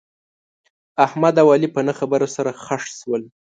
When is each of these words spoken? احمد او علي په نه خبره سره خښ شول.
احمد 1.05 1.35
او 1.41 1.47
علي 1.53 1.69
په 1.75 1.81
نه 1.87 1.93
خبره 1.99 2.27
سره 2.35 2.51
خښ 2.63 2.83
شول. 2.99 3.23